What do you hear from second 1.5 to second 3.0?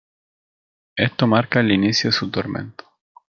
el inicio de su tormento.